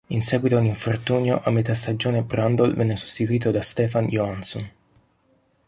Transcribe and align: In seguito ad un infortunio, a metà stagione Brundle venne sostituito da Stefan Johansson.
In 0.09 0.23
seguito 0.23 0.55
ad 0.55 0.61
un 0.63 0.67
infortunio, 0.69 1.43
a 1.43 1.51
metà 1.51 1.75
stagione 1.75 2.23
Brundle 2.23 2.73
venne 2.73 2.95
sostituito 2.97 3.51
da 3.51 3.61
Stefan 3.61 4.07
Johansson. 4.07 4.71